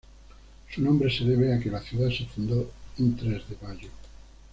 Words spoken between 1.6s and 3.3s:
la ciudad se fundó un